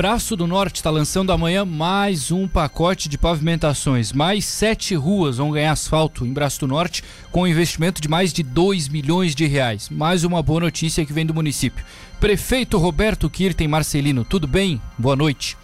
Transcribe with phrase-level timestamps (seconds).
[0.00, 4.14] Braço do Norte está lançando amanhã mais um pacote de pavimentações.
[4.14, 8.32] Mais sete ruas vão ganhar asfalto em Braço do Norte com um investimento de mais
[8.32, 9.90] de 2 milhões de reais.
[9.90, 11.84] Mais uma boa notícia que vem do município.
[12.18, 14.80] Prefeito Roberto Kirten Marcelino, tudo bem?
[14.96, 15.54] Boa noite.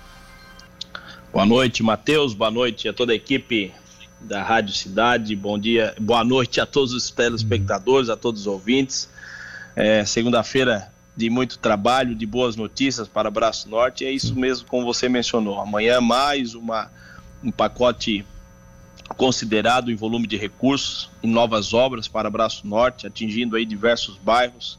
[1.33, 2.35] Boa noite, Matheus.
[2.35, 3.73] Boa noite a toda a equipe
[4.21, 5.35] da Rádio Cidade.
[5.35, 9.09] Bom dia, boa noite a todos os telespectadores, a todos os ouvintes.
[9.75, 14.04] É, Segunda-feira de muito trabalho, de boas notícias para Braço Norte.
[14.04, 15.58] É isso mesmo como você mencionou.
[15.58, 16.91] Amanhã mais uma,
[17.43, 18.24] um pacote
[19.16, 24.79] considerado em volume de recursos em novas obras para Braço Norte, atingindo aí diversos bairros.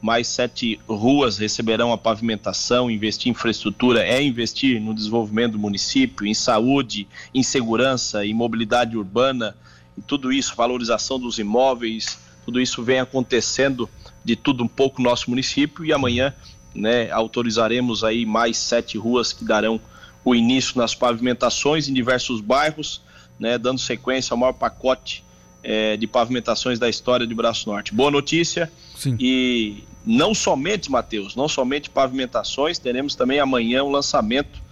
[0.00, 2.90] Mais sete ruas receberão a pavimentação.
[2.90, 8.96] Investir em infraestrutura é investir no desenvolvimento do município, em saúde, em segurança, em mobilidade
[8.96, 9.56] urbana
[9.96, 13.90] e tudo isso, valorização dos imóveis, tudo isso vem acontecendo
[14.24, 16.32] de tudo um pouco no nosso município e amanhã
[16.72, 19.80] né, autorizaremos aí mais sete ruas que darão
[20.24, 23.02] o início nas pavimentações em diversos bairros,
[23.38, 25.24] né, dando sequência ao maior pacote
[25.62, 27.92] é, de pavimentações da história de Braço Norte.
[27.92, 29.16] Boa notícia Sim.
[29.18, 34.62] e não somente, Matheus, não somente pavimentações, teremos também amanhã o lançamento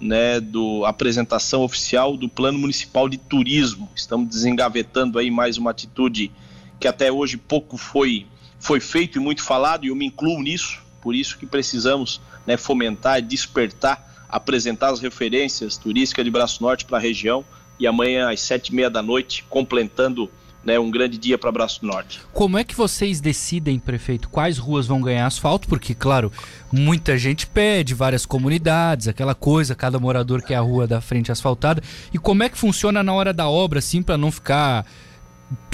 [0.00, 3.88] né, do apresentação oficial do Plano Municipal de Turismo.
[3.96, 6.30] Estamos desengavetando aí mais uma atitude
[6.78, 8.26] que até hoje pouco foi
[8.58, 12.56] foi feito e muito falado, e eu me incluo nisso, por isso que precisamos né,
[12.56, 17.44] fomentar, despertar, apresentar as referências turísticas de Braço Norte para a região,
[17.78, 20.30] e amanhã às sete e meia da noite, completando
[20.64, 22.20] né, um grande dia para Braço Norte.
[22.32, 25.68] Como é que vocês decidem, prefeito, quais ruas vão ganhar asfalto?
[25.68, 26.32] Porque, claro,
[26.72, 31.80] muita gente pede, várias comunidades, aquela coisa, cada morador quer a rua da frente asfaltada.
[32.12, 34.84] E como é que funciona na hora da obra, assim, para não ficar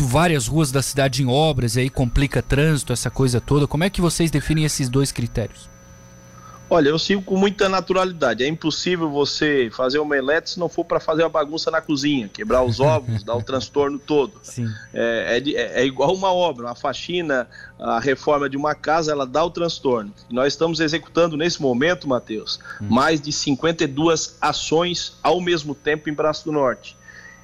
[0.01, 3.67] várias ruas da cidade em obras e aí complica trânsito, essa coisa toda.
[3.67, 5.71] Como é que vocês definem esses dois critérios?
[6.73, 8.43] Olha, eu sigo com muita naturalidade.
[8.43, 12.29] É impossível você fazer uma omelete se não for para fazer uma bagunça na cozinha,
[12.29, 14.33] quebrar os ovos, dar o transtorno todo.
[14.95, 17.47] É, é, é, é, igual uma obra, uma faxina,
[17.79, 20.15] a reforma de uma casa, ela dá o transtorno.
[20.31, 22.87] E nós estamos executando nesse momento, Matheus, hum.
[22.89, 26.97] mais de 52 ações ao mesmo tempo em Braço do Norte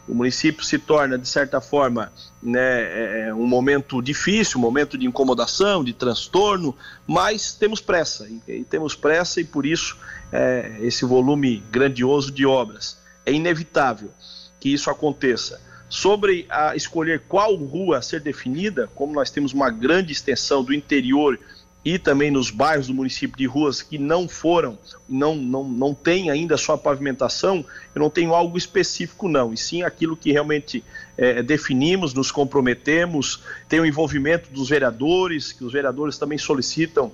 [0.08, 2.10] o município se torna, de certa forma,
[2.42, 6.74] né, é, é um momento difícil, um momento de incomodação, de transtorno,
[7.06, 9.98] mas temos pressa, e, temos pressa e por isso
[10.32, 12.98] é, esse volume grandioso de obras.
[13.26, 14.10] É inevitável
[14.58, 15.60] que isso aconteça.
[15.90, 20.74] Sobre a escolher qual rua a ser definida, como nós temos uma grande extensão do
[20.74, 21.38] interior
[21.84, 24.78] e também nos bairros do município de ruas que não foram,
[25.08, 29.82] não, não, não tem ainda sua pavimentação, eu não tenho algo específico não, e sim
[29.82, 30.84] aquilo que realmente
[31.16, 37.12] é, definimos, nos comprometemos, tem o envolvimento dos vereadores, que os vereadores também solicitam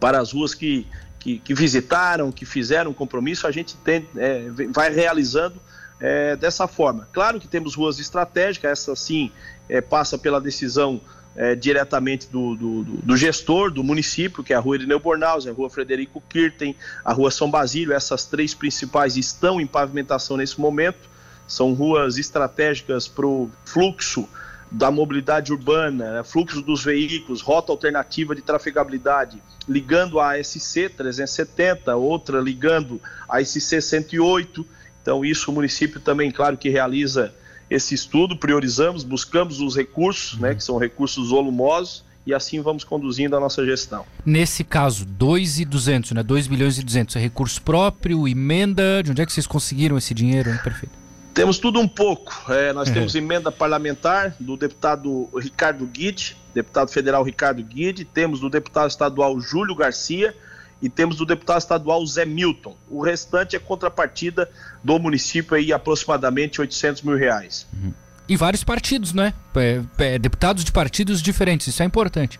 [0.00, 0.86] para as ruas que,
[1.18, 5.60] que, que visitaram, que fizeram compromisso, a gente tem, é, vai realizando
[6.00, 7.08] é, dessa forma.
[7.12, 9.30] Claro que temos ruas estratégicas, essa sim
[9.68, 11.00] é, passa pela decisão
[11.38, 15.52] é, diretamente do, do, do, gestor do município, que é a rua Irineu Bornaus, a
[15.52, 21.08] rua Frederico Kirten, a rua São Basílio, essas três principais estão em pavimentação nesse momento,
[21.46, 24.28] são ruas estratégicas para o fluxo
[24.68, 31.94] da mobilidade urbana, né, fluxo dos veículos, rota alternativa de trafegabilidade, ligando a SC 370,
[31.94, 34.66] outra ligando a SC 108.
[35.00, 37.32] Então, isso o município também, claro, que realiza
[37.70, 43.34] esse estudo, priorizamos, buscamos os recursos, né, que são recursos volumosos, e assim vamos conduzindo
[43.36, 44.04] a nossa gestão.
[44.24, 46.22] Nesse caso, 2,200, né?
[46.22, 50.12] 2 milhões e 200, é recurso próprio, emenda, de onde é que vocês conseguiram esse
[50.12, 50.58] dinheiro, hein?
[50.62, 50.92] Perfeito.
[51.32, 52.52] Temos tudo um pouco.
[52.52, 52.94] É, nós uhum.
[52.94, 59.40] temos emenda parlamentar do deputado Ricardo Guide, deputado federal Ricardo Guide, temos do deputado estadual
[59.40, 60.36] Júlio Garcia,
[60.80, 62.76] e temos do deputado estadual Zé Milton.
[62.88, 64.50] O restante é contrapartida
[64.82, 67.66] do município aí aproximadamente 800 mil reais.
[67.72, 67.92] Uhum.
[68.28, 69.32] E vários partidos, né?
[69.56, 72.38] É, é, deputados de partidos diferentes, isso é importante.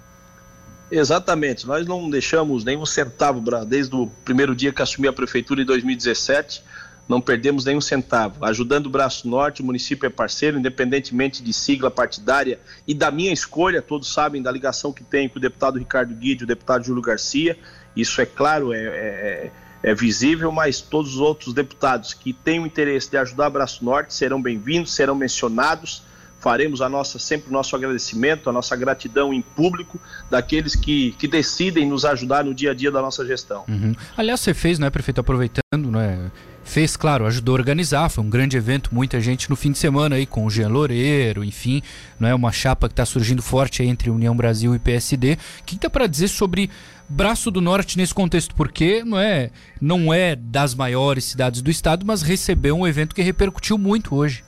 [0.90, 5.64] Exatamente, nós não deixamos nenhum centavo desde o primeiro dia que assumi a prefeitura em
[5.64, 6.62] 2017,
[7.08, 8.44] não perdemos nenhum centavo.
[8.44, 13.32] Ajudando o Braço Norte, o município é parceiro, independentemente de sigla partidária e da minha
[13.32, 16.84] escolha, todos sabem da ligação que tem com o deputado Ricardo Guide e o deputado
[16.84, 17.58] Júlio Garcia.
[17.96, 19.50] Isso é claro, é, é,
[19.82, 24.14] é visível, mas todos os outros deputados que têm o interesse de ajudar Braço Norte
[24.14, 26.02] serão bem-vindos, serão mencionados.
[26.40, 29.98] Faremos a nossa sempre o nosso agradecimento, a nossa gratidão em público
[30.30, 33.64] daqueles que, que decidem nos ajudar no dia a dia da nossa gestão.
[33.68, 33.92] Uhum.
[34.16, 36.30] Aliás, você fez, né, prefeito, aproveitando, né,
[36.68, 40.16] fez, claro, ajudou a organizar, foi um grande evento, muita gente no fim de semana
[40.16, 41.82] aí com o Jean Loureiro, enfim,
[42.20, 45.38] não é uma chapa que está surgindo forte entre União Brasil e PSD.
[45.60, 46.70] O que dá para dizer sobre
[47.08, 48.54] Braço do Norte nesse contexto?
[48.54, 49.50] Porque não é,
[49.80, 54.44] não é das maiores cidades do estado, mas recebeu um evento que repercutiu muito hoje.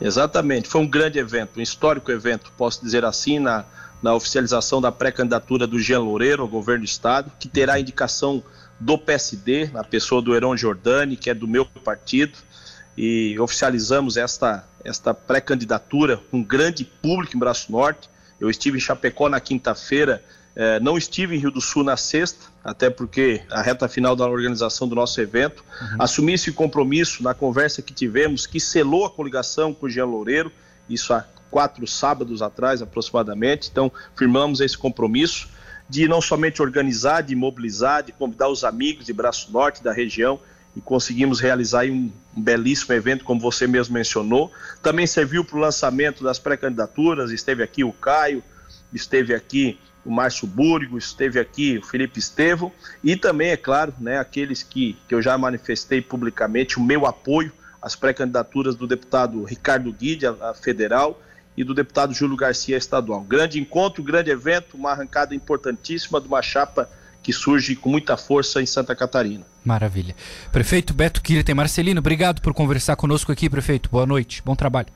[0.00, 3.64] Exatamente, foi um grande evento, um histórico evento, posso dizer assim, na,
[4.02, 8.42] na oficialização da pré-candidatura do Jean Loureiro ao governo do estado, que terá indicação
[8.78, 12.38] do PSD, na pessoa do Heron Jordani, que é do meu partido,
[12.96, 18.08] e oficializamos esta, esta pré-candidatura com um grande público em Braço Norte.
[18.40, 20.22] Eu estive em Chapecó na quinta-feira,
[20.54, 24.26] eh, não estive em Rio do Sul na sexta, até porque a reta final da
[24.26, 25.64] organização do nosso evento.
[25.80, 26.02] Uhum.
[26.02, 30.52] Assumi esse compromisso na conversa que tivemos, que selou a coligação com o Jean Loureiro,
[30.88, 33.68] isso há quatro sábados atrás aproximadamente.
[33.70, 35.48] Então, firmamos esse compromisso
[35.88, 40.40] de não somente organizar, de mobilizar, de convidar os amigos de Braço Norte da região
[40.76, 44.50] e conseguimos realizar um, um belíssimo evento, como você mesmo mencionou.
[44.82, 48.42] Também serviu para o lançamento das pré-candidaturas, esteve aqui o Caio,
[48.92, 52.72] esteve aqui o Márcio Burgo, esteve aqui o Felipe Estevo.
[53.02, 57.52] E também, é claro, né, aqueles que, que eu já manifestei publicamente o meu apoio
[57.80, 61.20] às pré-candidaturas do deputado Ricardo Guide, a, a federal,
[61.56, 63.20] e do deputado Júlio Garcia estadual.
[63.22, 66.88] Grande encontro, grande evento, uma arrancada importantíssima de uma chapa
[67.22, 69.46] que surge com muita força em Santa Catarina.
[69.64, 70.14] Maravilha.
[70.52, 73.88] Prefeito Beto Kirten Marcelino, obrigado por conversar conosco aqui, prefeito.
[73.88, 74.88] Boa noite, bom trabalho.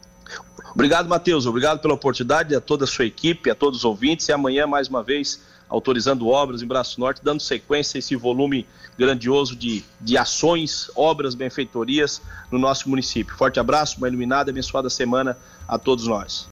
[0.74, 1.46] Obrigado, Matheus.
[1.46, 4.28] Obrigado pela oportunidade, a toda a sua equipe, a todos os ouvintes.
[4.28, 8.66] E amanhã, mais uma vez, autorizando obras em Braço Norte, dando sequência a esse volume
[8.96, 12.20] grandioso de, de ações, obras, benfeitorias
[12.50, 13.34] no nosso município.
[13.36, 16.46] Forte abraço, uma iluminada e abençoada semana a todos nós.